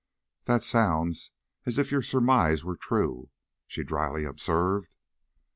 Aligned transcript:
"That 0.45 0.63
sounds 0.63 1.29
as 1.67 1.77
if 1.77 1.91
your 1.91 2.01
surmise 2.01 2.63
was 2.63 2.79
true," 2.79 3.29
she 3.67 3.83
dryly 3.83 4.23
observed. 4.25 4.95